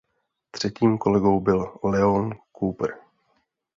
Třetím 0.51 0.97
kolegou 0.97 1.39
byl 1.39 1.73
Leon 1.83 2.31
Cooper. 2.59 2.97